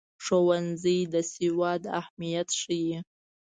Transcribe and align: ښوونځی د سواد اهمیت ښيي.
ښوونځی 0.23 0.97
د 1.13 1.15
سواد 1.31 1.81
اهمیت 1.99 2.49
ښيي. 2.61 2.93